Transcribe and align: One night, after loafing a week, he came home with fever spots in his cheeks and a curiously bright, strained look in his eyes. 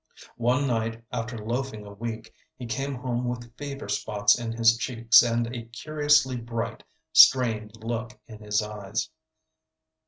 One 0.37 0.65
night, 0.65 1.03
after 1.11 1.37
loafing 1.37 1.85
a 1.85 1.93
week, 1.93 2.33
he 2.57 2.65
came 2.65 2.95
home 2.95 3.25
with 3.25 3.55
fever 3.55 3.87
spots 3.87 4.39
in 4.39 4.51
his 4.51 4.75
cheeks 4.75 5.21
and 5.21 5.55
a 5.55 5.65
curiously 5.65 6.37
bright, 6.37 6.83
strained 7.13 7.75
look 7.83 8.17
in 8.25 8.39
his 8.39 8.63
eyes. 8.63 9.11